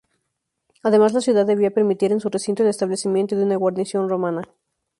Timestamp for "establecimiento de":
2.69-3.43